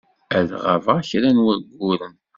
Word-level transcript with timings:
Ad 0.37 0.49
ɣabeɣ 0.63 0.97
kra 1.09 1.29
n 1.35 1.43
wayyuren. 1.45 2.15